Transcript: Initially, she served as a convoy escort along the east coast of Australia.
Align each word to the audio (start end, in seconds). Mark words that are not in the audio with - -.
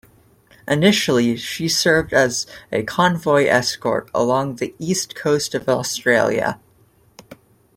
Initially, 0.67 1.37
she 1.37 1.67
served 1.69 2.11
as 2.11 2.47
a 2.71 2.81
convoy 2.81 3.45
escort 3.45 4.09
along 4.15 4.55
the 4.55 4.73
east 4.79 5.13
coast 5.13 5.53
of 5.53 5.69
Australia. 5.69 6.59